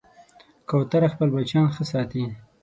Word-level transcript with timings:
کوتره 0.69 1.07
خپل 1.13 1.27
بچیان 1.35 1.67
ښه 1.75 1.83
ساتي. 1.91 2.23